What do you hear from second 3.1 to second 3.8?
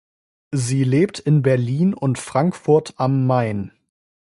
Main.